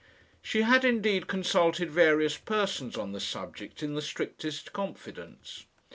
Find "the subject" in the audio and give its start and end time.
3.11-3.83